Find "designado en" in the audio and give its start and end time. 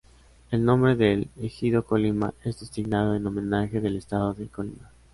2.59-3.27